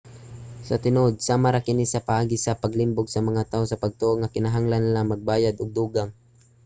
[0.67, 4.33] sa tinuod sama ra kini sa paagi sa paglimbong sa mga tawo sa pagtoo nga
[4.35, 6.11] kinahanglan nila nga magbayad og dugang